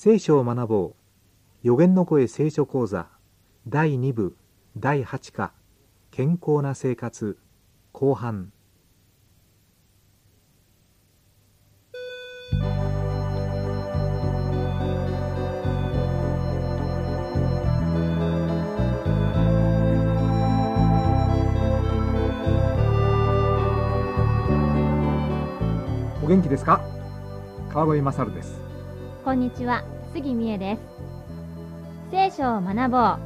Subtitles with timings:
[0.00, 0.94] 聖書を学ぼう。
[1.64, 3.08] 予言の声聖書講座。
[3.66, 4.36] 第2部。
[4.76, 5.52] 第8課。
[6.12, 7.36] 健康な生活。
[7.90, 8.52] 後半。
[26.22, 26.80] お元気ですか？
[27.72, 28.67] 川越勝です。
[29.28, 30.82] こんにちは杉美恵です。
[32.10, 33.18] 聖書を学ぼう。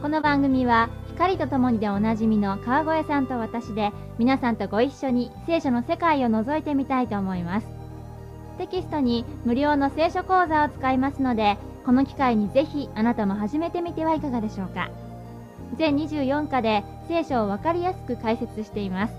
[0.00, 7.66] この番組は光とともにでおなじみの川越さんと私で皆さんとご一緒に聖書の世界を覗いてみたいと思います。
[8.56, 14.88] テキストに無料の聖書講座を使いますのでこの機会にぜひあなたも始めてみてはいかがでしょうか。
[15.76, 19.14] 全24課で聖書を分かりやすく解説しています。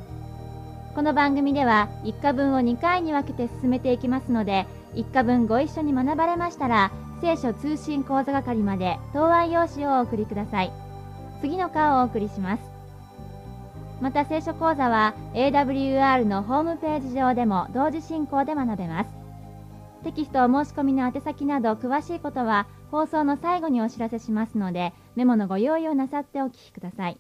[0.96, 4.66] この番組では1課分を2回に分けて進めていきますので
[4.96, 10.72] 1課分ご一緒に学ばれましたら聖書通信講座係まで答案用紙をお送りください。
[11.42, 12.64] 次の課をお送りします。
[14.02, 19.10] また聖書講座は AWR のホームページ上でも同時進行で学べます。
[20.04, 27.18] テキストお申し込みの宛先など詳しいことは放送の最後にお知らせしますのでメモのご用意をなさってお聞きください。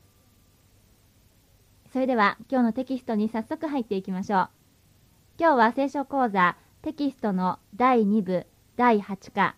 [1.93, 4.49] それでは今日のテキストに早速入っていきましょう。
[5.39, 8.45] 今日は聖書講座テキストの第2部
[8.75, 9.55] 第8課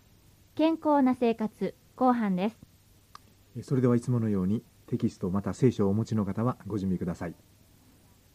[0.54, 2.56] 健康な生活後半です。
[3.62, 7.34] それではいつものようにテキストまた聖書をお持ちの方はご準備ください。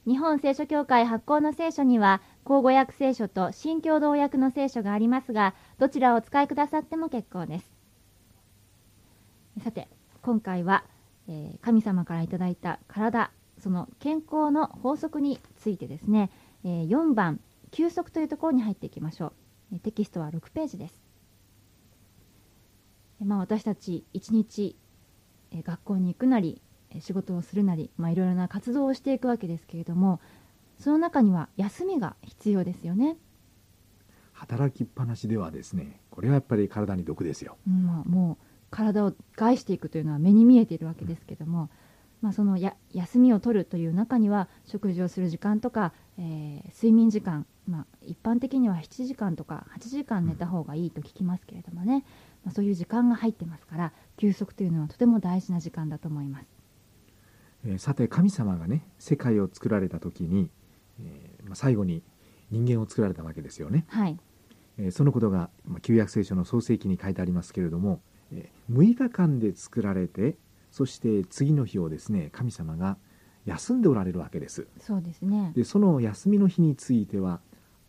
[0.06, 7.72] 日本聖書協会発行の聖書には口語訳聖書と新共同訳の聖書がありますがどちらをお使いくださっても結構です。
[9.64, 9.88] さて
[10.22, 10.84] 今回は、
[11.30, 16.30] えー、神様からいただいた体その健康の法則についてですね、
[16.66, 17.40] えー、4番
[17.72, 19.80] 休息というところに入っていきましょう。
[19.80, 21.02] テキストは6ページです、
[23.24, 24.76] まあ、私たち一日
[25.54, 26.62] 学校に行くなり
[27.00, 30.20] 仕事をするなり、まあ、いろいろな活動をしていくわけですけれども
[30.78, 33.18] その中には休みが必要ですよね。
[34.34, 41.70] 働きっぱなしではですねこれはやっぱり体に毒ですよ、まあ、もう体を害していくというのは目に見えているわけですけども、
[42.22, 45.94] まあ、そのや休みを取るという中には食事をする時間とか、
[46.24, 52.06] えー、睡眠時間、まあ、一般的には7時間とか8時間寝た方がいいと聞きますけれどもね、
[52.46, 56.46] まあ、そういう時間が入ってますから休息というのはとても大事な時間だと思います、
[57.66, 60.52] えー、さて神様がね世界を作られた時に、
[61.00, 62.04] えーまあ、最後に
[62.52, 64.20] 人間を作られたわけですよね、はい。
[64.78, 68.02] えー、そのことが、まあ、旧約聖書の創世記に書いてありますけれども、
[68.32, 70.36] えー、6日間で作られて
[70.70, 72.98] そして次の日をですね神様が
[73.46, 74.68] 休んでおられるわけです。
[74.80, 75.52] そうですね。
[75.56, 77.42] でその休みの日については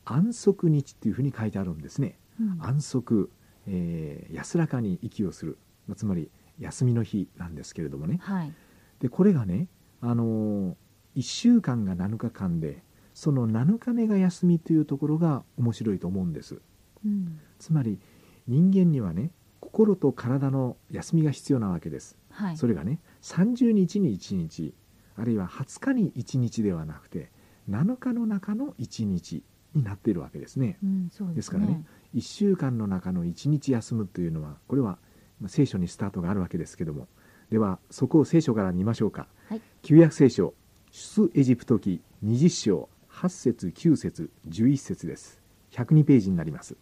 [0.04, 3.30] 安息日っていうふうに書いてあるんですね、うん、安息、
[3.66, 5.58] えー、安らかに息をする。
[5.96, 8.52] つまり休みの日なんですけれどもね、はい、
[9.00, 9.68] でこれがね
[10.00, 10.74] あのー、
[11.16, 12.82] 1週間が7日間で
[13.14, 16.60] その7日目が休みというところが面白いと思うんです、
[17.04, 17.98] うん、つまり
[18.46, 19.30] 人間にはね
[19.60, 22.18] 心と体の休みが必要なわけです。
[22.30, 24.74] はい、それがね30日に1日
[25.16, 27.30] あるいは20日に1日ではなくて
[27.68, 29.42] 7日の中の1日
[29.74, 30.78] になっているわけですね。
[30.82, 31.84] うんですねですからね
[32.14, 34.98] 1週間の中の1日休むというのはこれは
[35.46, 37.08] 聖書にスタートがあるわけですけども
[37.50, 39.28] ではそこを聖書から見ましょうか。
[39.48, 40.54] はい、旧約聖書
[40.90, 45.40] 出エジプト記20章8節9節11節です。
[45.72, 46.76] 102ページになります。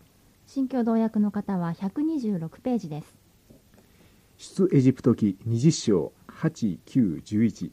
[0.47, 3.15] 新共同訳の方は126ページです。
[4.37, 7.71] 出エジプト記20章8911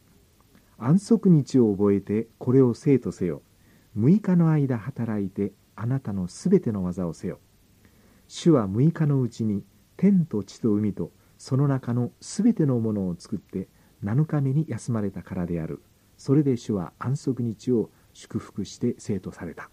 [0.79, 3.41] 安息日を覚えてこれを生とせよ。
[3.97, 7.39] 6日の間働いてあなたのすべての技をせよ。
[8.27, 9.63] 主は6日のうちに
[9.95, 13.69] 天と地と海とその中のすべてのものを作って
[14.03, 15.81] 7日目に休まれたからである。
[16.17, 19.69] それで主は安息日を祝福して生とされた。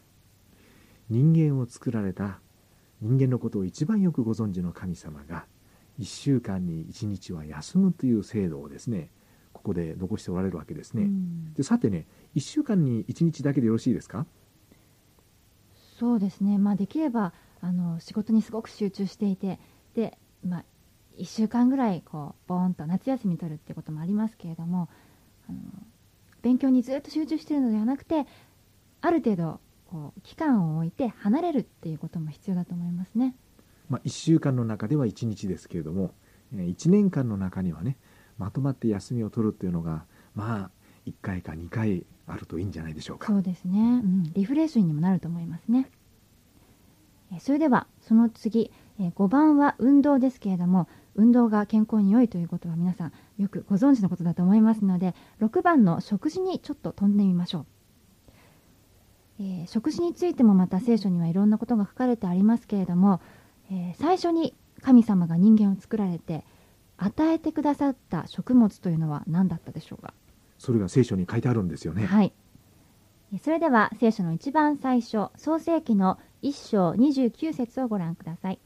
[1.10, 2.40] 人間を作られた
[3.02, 5.44] 人間のことを一番よくご存知の神様が
[6.00, 9.10] 1週間に1日は休むという制度をですね
[9.64, 11.08] ここで残しておられるわけですね。
[11.56, 12.06] でさてね
[12.36, 14.26] 1週間に1日だけでよろしいですか？
[15.98, 17.32] そうですね、まあ、できれば
[17.62, 19.58] あの仕事にすごく集中していて
[19.94, 20.64] で、まあ、
[21.16, 24.90] 1週間ぐらいこうボーンと夏休み取るってこともありますけれども
[25.48, 25.58] あの
[26.42, 28.26] 勉強にずっと集中しているのではなくて
[29.00, 33.34] ある程度こう期間を置いて離れるっていうことも必要だと思いますね。
[33.88, 36.12] まあ、1週間の中では1日ですけれども
[36.52, 37.96] 1年間の中にはね
[38.38, 40.04] まとまって休みを取るっていうのが
[40.34, 40.70] まあ
[41.06, 43.28] 1回か2回あるといいんじゃないでしょうか。
[43.28, 45.88] そうですね、うん、リフレッシュにもなると思いますね。
[47.40, 57.66] それではその次えー5番は運動ですけれども運動が健康に良いということは皆さんよくご存知のことだと思いますので6番の食事にちょっと飛んでみましょう、
[59.40, 63.20] えー食事についてもまた聖書にはいろんなことが書かれてありますけれども、
[63.70, 66.44] えー最初に神様が人間を作られて
[66.96, 70.14] 与えてくださった食物というのは何だったでしょうか？
[70.58, 72.06] それが聖書に書いてあるんですよね。
[72.06, 72.32] はい。
[73.34, 78.60] えそれでは聖書の一番最初、創世記の一章29節をご覧ください。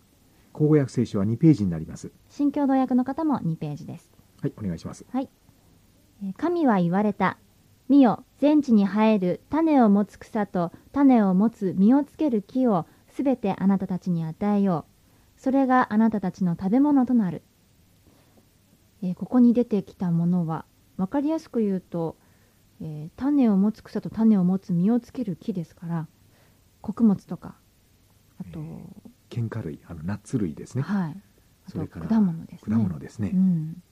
[0.53, 2.11] 口語訳聖書は2ページになります。
[2.29, 4.11] 新共同訳の方も2ページです。
[4.43, 5.07] はい、お願いします。
[5.11, 5.31] はい。
[6.23, 7.39] え神は言われた。
[7.89, 14.85] 見よ、全地に生える種を持つ草と種を持つ実をつける木をすべてあなたたちに与えよ
[15.39, 15.41] う。
[15.41, 17.43] それがあなたたちの食べ物となる。
[19.03, 20.65] えーここに出てきたものは、
[20.97, 22.17] わかりやすく言うと、
[22.81, 26.07] えー種を持つ草と種を持つ実をつける木ですから、
[26.81, 27.57] 穀物とか、
[28.41, 28.61] あと、
[29.31, 30.83] 喧嘩類、あのナッツ類ですね。
[30.83, 31.17] はい。
[31.67, 32.77] あとそれから果物ですね。
[32.77, 33.31] 果物ですね。
[33.35, 33.83] うん、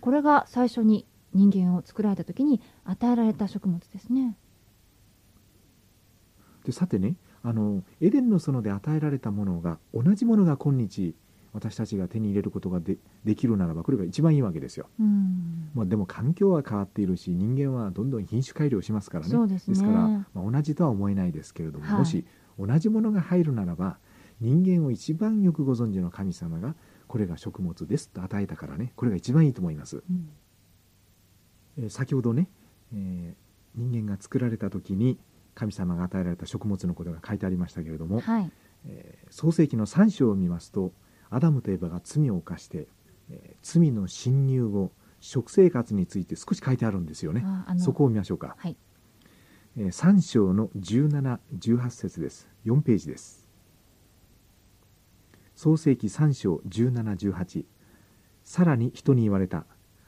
[0.00, 4.36] これが最初に人間を作られた時に与えられた食物ですね。
[6.64, 11.14] でさてねあのエデンの園で与えられたものが同じものが今日
[11.52, 19.30] 私たちが手に入れることがでできるならばこれが一番いいわけですよ、うん、まあ、でも環境は変わっているし人間はどんどん品種改良しますからね。
[19.30, 19.80] そうですね。
[19.80, 21.98] から、まあ、同じとは思えないですけれども、はい。
[21.98, 22.24] もし
[22.58, 23.98] 同じものが入るならば
[24.40, 26.74] 人間を一番よくご存知の神様が
[27.06, 28.92] これが食物ですと与えたからね。
[28.96, 30.28] これが一番いいと思います、うん。
[31.78, 32.48] えー先ほどね、
[32.92, 35.18] えー人間が作られた時に
[35.54, 38.50] 神様が与えられた食物のことが書いてありましたけれども、はい。
[38.86, 40.92] えー創世記の3章を見ますと
[41.30, 42.86] アダムとエバが罪を犯して、
[43.30, 47.44] えー罪の侵入後食生活について少し書いてあるんですよね。
[47.78, 48.76] そこを見ましょうか、はい。
[49.76, 52.48] えー3章の1718節です。
[52.64, 53.48] 4ページです。
[55.54, 57.64] 創世記3章1718
[58.44, 59.66] さらに人に言われた。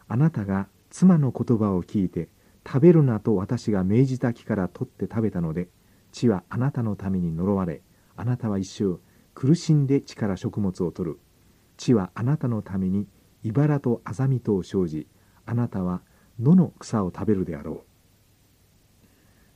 [0.09, 2.29] あなたが妻の言葉を聞いて
[2.67, 5.69] 食べるなと私が命じた木から取って食べたので
[6.13, 7.81] 地はあなたのために呪われ
[8.17, 9.01] あなたは一生
[9.41, 11.19] 苦しんで地から食物を取る。
[11.79, 13.09] 地はあなたのために
[13.43, 15.07] 茨とアザミとを生じ
[15.47, 16.03] あなたは
[16.39, 17.85] 野の草を食べるであろ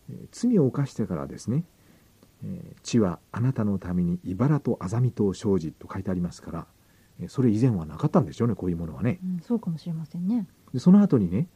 [0.09, 0.13] う。
[0.15, 1.67] えー罪を犯してからですね、
[2.43, 6.67] えー地はあなたのために茨とアザミとを生じと書いてありますから、
[7.21, 9.19] えーそれ以前はなかったんでしょうねこういうものはね。
[9.23, 10.47] うん、そうかもしれませんね。
[10.73, 11.49] でその後にね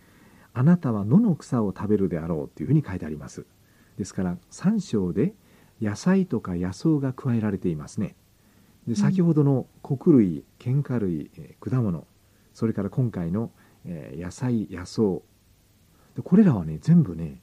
[0.52, 3.46] あなたは野の草を食べるであろうというふうに書いてあります。
[3.96, 5.32] ですから3章で
[5.80, 8.16] 野菜とか野草が加えられていますね。
[8.86, 12.06] で先ほどの穀類喧嘩類、えー果物
[12.54, 13.50] それから今回の、
[13.84, 15.22] えー野菜野草。
[16.16, 17.40] でこれらはね全部ね、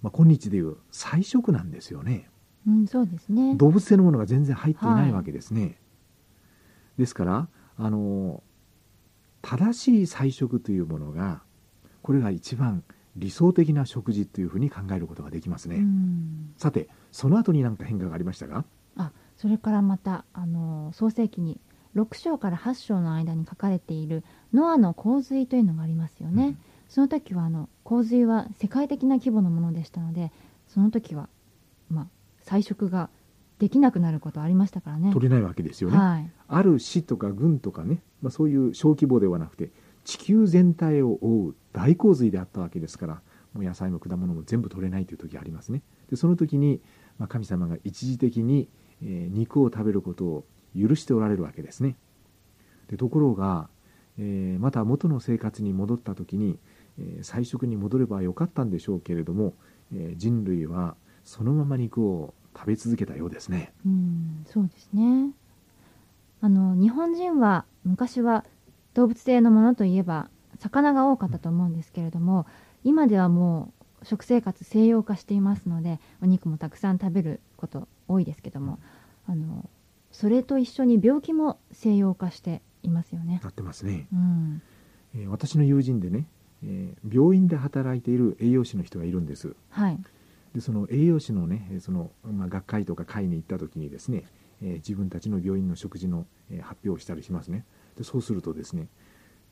[0.00, 2.30] まあ、今日でいう菜食なんですよね。
[2.66, 3.54] うん、そうですね。
[3.56, 5.78] 動物性のものが全然入っていなはいいわけですね、
[6.96, 8.42] ですからあの
[9.42, 11.42] 正しい菜食というものが
[12.02, 12.84] これが一番
[13.16, 16.54] 理想的な食事というふうに考えることができますね、うん。
[16.56, 18.64] さてその後に何か変化がありましたか？
[18.96, 21.60] あ、それからまたあの創世記に
[21.96, 26.46] 6章から8章の間に書かれているノアの洪水というのがありますよね。
[26.46, 26.58] うん
[26.90, 30.32] その時はあの洪水は世界的な規模のものでしたので、
[30.66, 31.28] その時は
[31.88, 32.06] まあ
[32.42, 33.10] 菜食が
[33.60, 35.12] できなくなることありましたからね。
[35.12, 36.28] 取れないわけですよね、はい。
[36.48, 39.70] ある市とか郡とかね、まあ、そういう小規模ではなくて
[40.10, 45.82] 地球全体を覆う大洪水であったわけですからもう野菜も果物も全部取れないという時がありますね。
[46.08, 46.80] でその時に、
[47.16, 48.68] ま、神様が一時的に、
[49.02, 50.44] え肉を食べることを
[50.76, 51.96] 許しておられるわけですね。
[52.88, 53.68] でところが、
[54.18, 56.58] えーまた元の生活に戻った時に、
[56.98, 59.54] え菜食に戻ればよかったんでしょうけれども、
[59.94, 63.72] え人類はそのまま肉を食べ続けたようですね。
[63.86, 65.30] うん、そうですね。
[66.40, 68.44] あの日本人は昔は
[68.94, 70.28] 動物性のものといえば
[70.58, 72.46] 魚が多かったと思うんですけれども、
[72.84, 78.78] 今ではもう食生活西洋化していますので、お肉もたくさん食べること多いですけども、
[79.26, 79.68] あの
[80.10, 83.40] それと一緒に病気も西洋化していますよね。
[83.42, 84.62] なってますねうん、
[85.14, 86.26] えー私の友人でね、
[86.64, 89.98] えー病院で働いている栄養士の人がいるんですはい。
[90.54, 94.24] でその栄養士のねえーその、まあ、学会とか会に行った時にですね、
[94.62, 97.64] えー自分たちの病院の食事の、えー発表をしたりしますね
[97.96, 98.88] でそうするとですね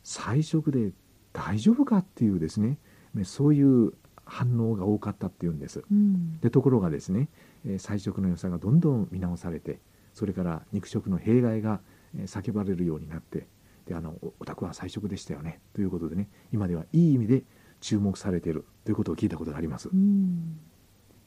[0.03, 0.93] 菜食で
[1.33, 2.79] 大丈夫かっていうですね
[3.15, 3.93] ねそういう
[4.25, 5.83] 反応が多かったっていうんです。
[5.91, 7.29] うん、でところがですね、
[7.65, 9.81] えー菜食の良さがどんどん見直されて
[10.13, 11.81] それから肉食の弊害が、
[12.15, 13.47] えー叫ばれるようになって
[13.87, 17.43] であのおお宅は菜食でしたよねということでね今ではいい意味で
[17.81, 20.59] 注目されているということを聞いたことがあります、うん、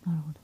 [0.05, 0.39] なるほど。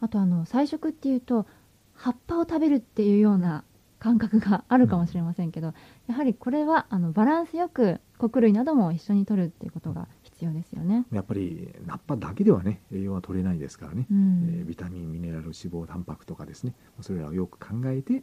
[0.00, 1.46] あとあの菜食っていうと
[1.94, 3.64] 葉っぱを食べるっていうような
[3.98, 5.74] 感覚があるかもしれませんけど、
[6.06, 11.04] やはりこれはあのバランスよく穀類なども一緒に摂るっていうことが必要ですよね。
[11.12, 14.54] やっぱりナッパだけではね栄養は取れないですからね、うん。
[14.60, 16.74] えービタミンミネラル脂肪タンパクとかですね。
[17.00, 18.22] それらをよく考えて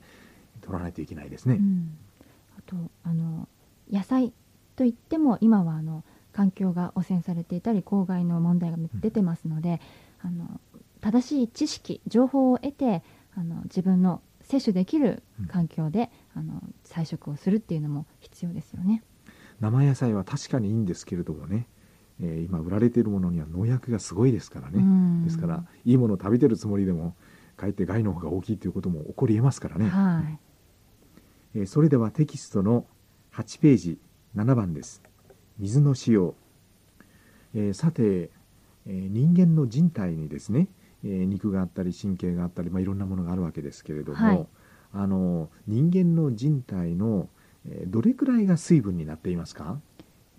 [0.61, 1.97] 取らないといけないですね、うん。
[2.57, 3.47] あとあの
[3.91, 4.31] 野菜
[4.75, 9.81] といっても今はあの環境が汚染されていたり公害の問題が出てますので、
[10.21, 10.59] あの
[11.01, 13.03] 正しい知識情報を得て
[13.35, 19.03] あの自分の摂取できる環境で、あの菜食をするっていうのも必要ですよね。
[19.59, 21.67] 生野菜は確かにいいんですけれどもね、
[22.21, 25.23] えー今売られているものには農薬がすごいですからね、うん。
[25.23, 27.15] ですからいいものを食べてるつもりでも
[27.57, 30.39] かえって害の方が大きいということも起こりえますからね、はい。
[31.55, 32.85] えーそれではテキストの
[33.33, 33.97] 8ページ
[34.35, 35.01] 7番です。
[35.57, 36.35] 水の使用、
[37.53, 38.29] えーさて、
[38.85, 40.67] えー人間の人体にですね、
[41.05, 44.47] えー肉があったり神経があったり、まあ、いろんなものがあるわけですけれども、はい
[44.97, 47.29] あの人間の人体の、
[47.69, 49.79] えーどれくらいが水分になっていますか？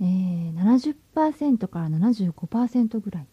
[0.01, 0.55] えー、
[1.15, 3.27] 70%から75%ぐらい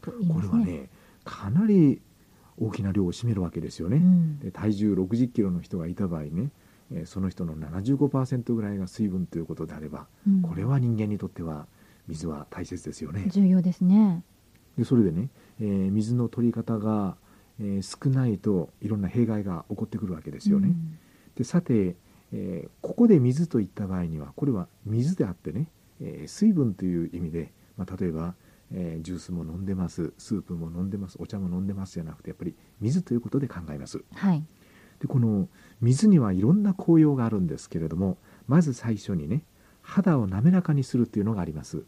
[0.00, 0.64] と言いこますね。
[0.66, 0.88] れはね
[1.24, 2.00] かなり
[2.58, 6.50] 大きな量を占めるわけですよね、うんで体重60キロの人がいた場合ね、
[6.92, 11.66] えーその人の75%ぐらいが水分ということであればうんこれは人間にとっては
[12.08, 13.26] 水は大切ですよね。
[13.28, 14.22] 重要ですね。
[14.78, 15.28] でそれでね、
[15.60, 17.16] えー水の取り方が、
[17.60, 20.68] えー少ないといろんな弊害が起こってくるわけですよね。
[20.68, 20.98] うん
[21.34, 21.96] でさて、
[22.32, 25.68] えーここで水といった場合にはこれは水であってね、
[26.00, 28.34] えー水分という意味で、まあ、例えば、
[28.72, 34.02] えージュースも飲んでますスープも飲んでますお茶も飲んでますじゃなくてやっぱり水ということで考えます。
[34.14, 34.42] はい。
[35.00, 35.48] でこの
[35.80, 39.42] 水にはいろんな効用があるんですけれどもまず最初にね
[39.82, 41.84] 肌を滑らかにするっていうのがあります。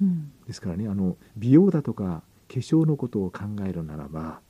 [0.00, 4.40] うんですからねあの美容だとか化粧のことを考えるならば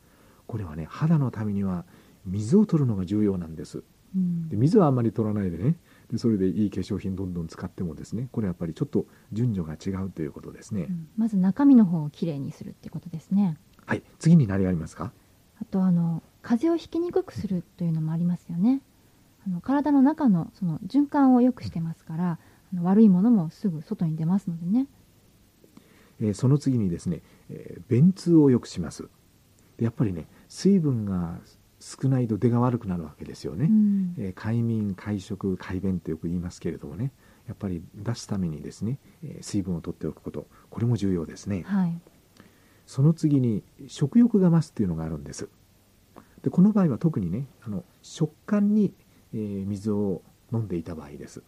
[0.46, 1.84] これはね肌のためには
[2.24, 3.82] 水を取るのが重要なんです
[4.14, 5.76] うんで水はあんまり取らないでね
[6.10, 13.56] でそれでいい化粧品どんどん使ってもですねこれやっぱりちょっと順序が違うということですね、うんまず中身の方をきれいにするっていうことですね。
[13.84, 15.12] はい次に何がありますか？
[15.60, 18.82] あとあの風邪をひきにくくするというのもありますよね。
[19.46, 22.38] あの体の中のその循環を良くしてますから、
[22.72, 24.86] あの悪いものもすぐ外に出ますのでね。
[26.20, 29.08] えーその次にですね、えー便通を良くします。
[29.76, 31.38] でやっぱりね水分が
[31.78, 34.14] 少ないと出が悪くなるわけですよね、うん。
[34.18, 37.12] えー快眠快食快便とよく言いますけれどもね。
[37.46, 40.46] やっぱり出すためにですね、えー水分を取っておくこと。
[40.70, 41.62] これも重要ですね。
[41.66, 42.00] はい。
[42.86, 45.48] その次に食欲が増すっていうのがあるんです。
[46.42, 48.92] でこの場合は特にねあの食感に、
[49.34, 51.42] えー水を飲んでいた場合です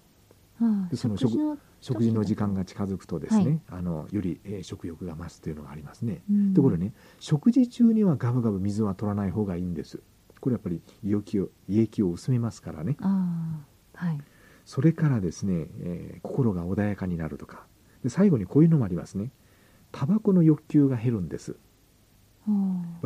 [0.91, 3.61] でその食事の食事の時間が近づくとですね、はい。
[3.71, 6.55] あのより、えー食欲が増すというのがありますね、うん。
[6.55, 10.01] でこれね食事中にはガブガブ水は取らない方がいいんです。
[10.41, 12.97] これやっぱり胃液を胃液を薄めますからね。
[13.01, 14.19] はい。
[14.65, 17.67] それからですね、えー心が穏やかになるとか。
[18.03, 19.31] で最後にこういうのもありますね。
[19.93, 21.57] タバコの欲求が減るんです。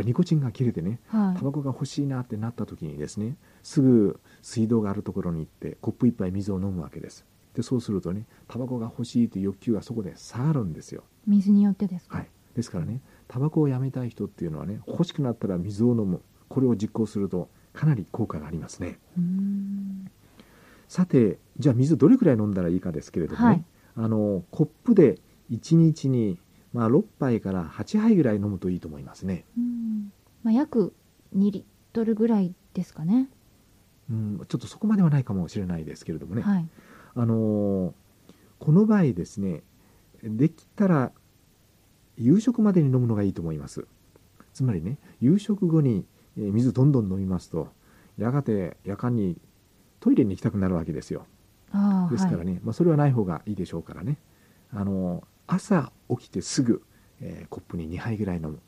[0.04, 1.36] ニコチンが切れてねはい。
[1.36, 11.04] タバコが欲しいなってなった時にですねすぐ水道があるところに行ってコップ一杯水を飲むわけですでそうするとねタバコが欲しいという欲求がそこで下がるんですよ。
[11.26, 12.18] 水によってですか？
[12.18, 16.22] はい、ですからねタバコをやめたい人っていうのはね欲しくなったら水を飲む。
[16.48, 18.98] これを実行するとかなり効果がありますね。
[20.88, 23.64] さてじゃあ水どれくらい飲んだらいいかですけれどもね、はい。
[23.96, 25.18] あのコップで
[25.50, 26.38] 1日に、
[26.74, 30.12] まあ、6杯から8杯ぐらい飲むといいと思いますね、うん。
[30.42, 30.92] まあ約
[31.34, 33.28] 2リットルぐらいですかね。
[34.10, 36.68] うん、ちょっとそこまではないかもしれないですけれどもね、はい。
[37.14, 37.92] あのー
[38.58, 39.62] この場合ですね
[40.22, 41.10] できたら
[42.16, 43.86] 夕食までに飲むのがいいと思います。
[44.52, 46.04] つまりね夕食後に
[46.38, 47.68] えー水どんどん飲みますと
[48.18, 49.36] やがて夜間に
[49.98, 51.26] トイレに行きたくなるわけですよ。
[52.10, 54.18] ですからね、まあ、それはない方がいいでしょうからね。
[54.72, 56.82] あのー朝起きてすぐ、
[57.20, 58.60] えーコップに2杯ぐらい飲む。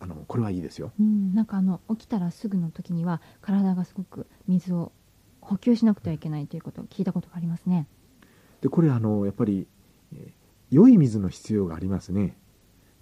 [0.00, 0.92] あのこれはいいですよ。
[0.98, 4.92] うん、なんかあの起きたらすぐの時には体がすごく水を
[5.50, 7.88] 補給しなくてはいけないということを聞いたことがありますね。
[8.60, 9.66] でこれあのやっぱり、
[10.14, 10.30] えー
[10.70, 12.36] 良い水の必要がありますね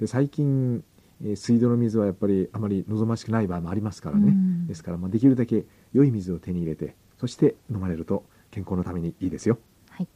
[0.01, 0.83] で最近、
[1.23, 9.59] えー水道の水はやっぱりあまり望ましくない場合もありますからね、うんですから、まあ、できるだけ良い水を手に入れてそして飲まれると健康のためにいいですよ
[9.91, 10.09] はい。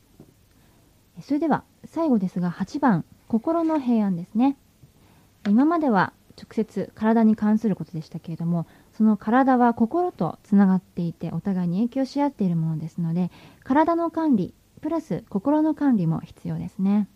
[1.21, 4.57] それでは最後ですが8番心の平安ですね。
[5.47, 13.31] 今までは直接体に関することでしたけれどもその体は心とつながっていてお互いに影響し合っているものですので
[13.65, 17.09] 体の管理プラス心の管理も必要ですね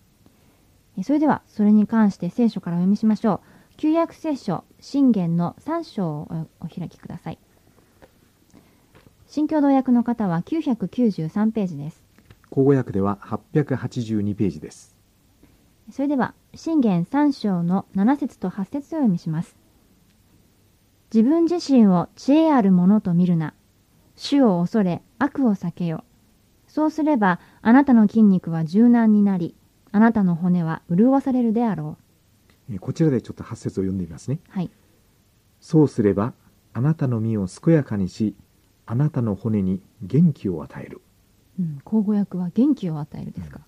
[0.98, 3.40] えそれではそれに関して聖書からお読みしましょう
[3.76, 6.28] 旧約聖書信玄の3章を
[6.60, 7.38] おお開きください
[9.28, 12.02] 新共同訳の方は993ページです。
[12.48, 13.18] 口語訳では
[13.52, 14.96] 882ページです
[15.90, 19.54] それでは、信玄3章の7節と8節を読みします。
[21.16, 23.54] 自分自身を知恵あるものと見るな。
[24.16, 26.04] 主を恐れ、悪を避けよ。
[26.68, 29.56] そうすれば、あなたの筋肉は柔軟になり、
[29.92, 31.96] あなたの骨は潤されるであろ
[32.70, 34.50] えーこちらでちょっと8節を読んでみますねう。
[34.50, 34.70] はい。
[35.58, 36.34] そうすれば
[36.74, 38.36] あなたの身を健やかにし
[38.84, 41.00] あなたの骨に元気を与える
[41.58, 43.60] うん、口語訳は元気を与えるですか。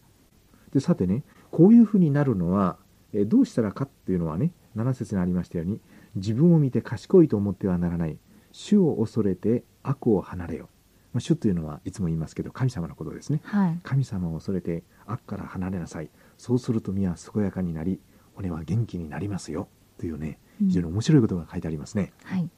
[0.75, 2.77] でさてねこういうふうになるのは、
[3.15, 5.81] えーどうしたらかっていうのはね7節にありましたように
[6.19, 8.19] 自分を見て賢いと思ってはならない。
[8.53, 10.69] 主を恐れて悪を離れよ、
[11.13, 13.41] まあ、主というのはいつも言いますけど神様のことですね。
[13.45, 13.81] はい。
[13.83, 16.11] 神様を恐れて悪から離れなさい。
[16.37, 18.01] そうすると身は健やかになり
[18.35, 19.69] 骨は元気になりますよ。
[19.99, 22.49] というね非常に面白いことが書いてありますね、はい。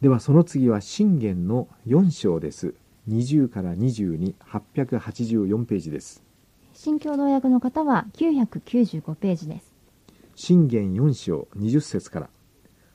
[0.00, 2.74] ではその次は信玄の4章です。
[3.08, 6.22] 20から22884ページです。
[6.74, 9.65] 新共同訳の方は995ページです。
[10.38, 12.30] 信玄4章20節から。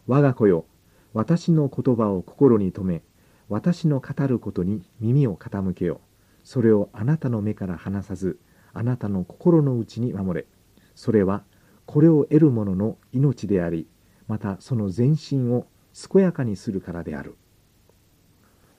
[0.06, 0.66] 我が子よ
[1.12, 3.02] 私の言葉を心に留め
[3.50, 6.02] 私の語ることに耳を傾けよ。
[6.44, 8.38] それをあなたの目から離さず
[8.74, 10.46] あなたの心の内に守れ。
[10.94, 11.44] それは
[11.88, 13.88] これを得る者の命であり
[14.28, 15.66] またその全身を
[16.12, 17.38] 健やかにするからである。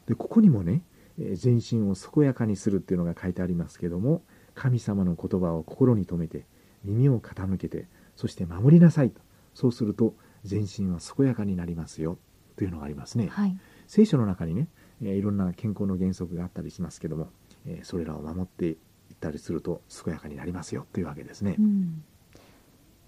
[0.06, 0.82] でここにもね
[1.18, 4.22] 全身を健やかにするっていうのが書いてありますけども
[4.54, 6.46] 神様の言葉を心に留めて
[6.84, 9.20] 耳を傾けてそして守りなさいと。
[9.54, 10.14] そうすると
[10.44, 12.18] 全身は健やかになりますよ。
[12.56, 13.56] というのがありますね、はい。
[13.86, 14.68] 聖書の中にね、
[15.02, 17.30] えーいろんな健康の原則があったりしますけども、
[17.66, 18.76] えーそれらを守っていっ
[19.18, 20.86] たりすると健やかになりますよ。
[20.92, 22.04] というわけですね、うん。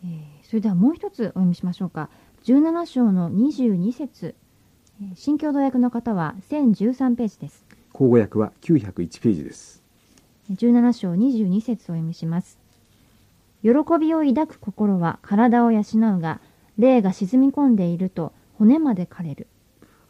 [0.05, 2.11] えーそれではもう一つお読みしましょうか。
[2.45, 4.35] 17章の22節。
[5.01, 7.65] えー新共同訳の方は1013ページです。
[7.93, 9.83] 口語訳は901ページです。
[10.51, 12.59] 17章22節をお読みします
[13.64, 16.42] 喜びを抱く心は体を養うが
[16.79, 19.46] 霊が沈み込んでいると骨まで枯れる。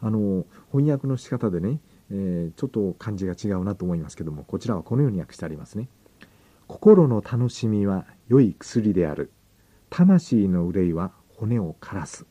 [0.01, 1.79] あの翻訳の仕方でね、
[2.11, 5.87] えーちょっと漢字が違うなと思いますけどもこちらはこのように訳してありますね。
[6.67, 9.31] 心の楽しみは良い薬である。
[9.89, 12.25] 魂の憂いは骨を枯らす。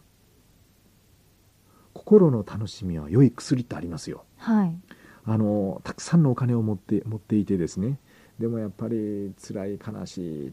[1.94, 4.24] 心の楽しみは良い薬ってありますよ。
[4.36, 4.76] はい。
[5.24, 7.98] あのたくさんのお金を持って持っていてですね。
[8.38, 10.52] でもやっぱり辛い悲しい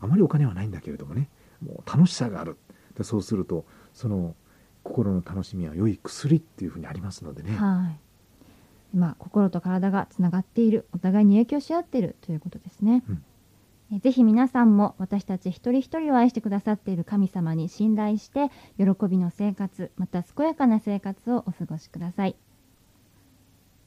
[0.00, 1.28] あまりお金はないんだけれどもね。
[1.64, 2.56] もう楽しさがある。
[2.96, 4.34] でそうするとその
[4.82, 7.90] 心の楽しみは良い薬っていうふうにありますのでね、は
[8.94, 8.96] い。
[8.96, 10.86] まあ心と体がつながっている。
[10.92, 13.24] お互いに影響し合っているということですね、うん。
[13.96, 22.36] えぜひ皆さんも私たち一人一人を愛してくださっている神様に信頼して喜びの生活また健やかな生活をお過ごしください。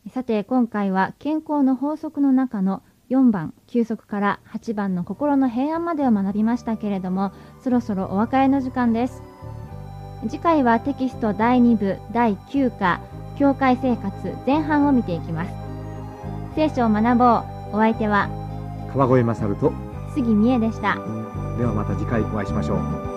[0.10, 9.22] さて今回は健康の法則の中の4番休息から8番の心の平安までを学びましたけれどもそろそろお別れの時間です。
[10.30, 13.02] 次回はテキスト第2部第9課
[13.38, 14.14] 教会生活
[14.46, 15.52] 前半を見ていきます。
[16.56, 17.26] 聖書を学ぼ
[17.58, 17.62] う。
[17.74, 18.30] お相手は
[18.94, 19.72] 川越勝と
[20.14, 20.96] 杉美恵でした。
[21.58, 23.11] ではまた次回お会いしましょう